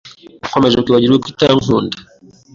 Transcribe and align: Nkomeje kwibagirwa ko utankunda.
Nkomeje 0.47 0.81
kwibagirwa 0.83 1.17
ko 1.21 1.27
utankunda. 1.31 1.97